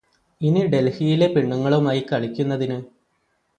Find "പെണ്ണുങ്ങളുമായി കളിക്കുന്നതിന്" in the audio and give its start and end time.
1.27-2.79